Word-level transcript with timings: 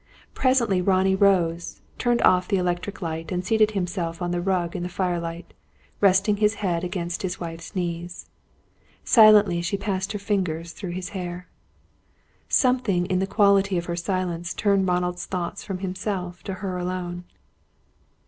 Presently 0.33 0.81
Ronnie 0.81 1.13
rose, 1.13 1.79
turned 1.99 2.23
off 2.23 2.47
the 2.47 2.57
electric 2.57 3.03
light, 3.03 3.31
and 3.31 3.45
seated 3.45 3.69
himself 3.77 4.19
on 4.19 4.31
the 4.31 4.41
rug 4.41 4.75
in 4.75 4.81
the 4.81 4.89
firelight, 4.89 5.53
resting 5.99 6.37
his 6.37 6.55
head 6.55 6.83
against 6.83 7.21
his 7.21 7.39
wife's 7.39 7.75
knees. 7.75 8.27
Silently 9.05 9.61
she 9.61 9.77
passed 9.77 10.11
her 10.13 10.17
fingers 10.17 10.71
through 10.71 10.93
his 10.93 11.09
hair. 11.09 11.47
Something 12.49 13.05
in 13.05 13.19
the 13.19 13.27
quality 13.27 13.77
of 13.77 13.85
her 13.85 13.95
silence 13.95 14.55
turned 14.55 14.87
Ronald's 14.87 15.27
thoughts 15.27 15.63
from 15.63 15.77
himself 15.77 16.41
to 16.45 16.53
her 16.65 16.79
alone. 16.79 17.25